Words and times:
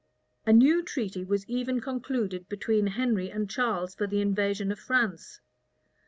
* 0.01 0.01
Guicciard. 0.01 0.47
lib. 0.51 0.55
xv. 0.55 0.57
A 0.57 0.57
new 0.57 0.81
treaty 0.81 1.23
was 1.23 1.47
even 1.47 1.79
concluded 1.79 2.49
between 2.49 2.87
Henry 2.87 3.29
and 3.29 3.47
Charles 3.47 3.93
for 3.93 4.07
the 4.07 4.19
invasion 4.19 4.71
of 4.71 4.79
France. 4.79 5.41